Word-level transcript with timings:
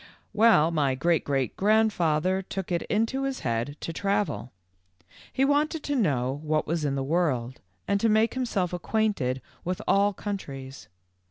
"Well, 0.33 0.71
my 0.71 0.95
great 0.95 1.23
great 1.23 1.55
grandfather 1.55 2.41
took 2.41 2.71
it 2.71 2.81
into 2.89 3.21
his 3.21 3.41
head 3.41 3.77
to 3.81 3.93
travel. 3.93 4.51
He 5.31 5.45
wanted 5.45 5.83
to 5.83 5.95
know 5.95 6.41
what 6.43 6.65
was 6.65 6.83
in 6.83 6.95
the 6.95 7.03
world 7.03 7.61
and 7.87 7.99
to 7.99 8.09
make 8.09 8.33
himself 8.33 8.73
acquainted 8.73 9.43
with 9.63 9.79
all 9.87 10.11
countries. 10.13 10.87